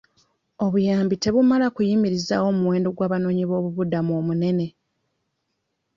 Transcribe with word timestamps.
Obuyambi 0.65 1.15
tebumala 1.23 1.65
kuyimirizaawo 1.75 2.47
omuwendo 2.53 2.89
gw'abanoonyiboobubudamu 2.95 4.11
omunene. 4.19 4.67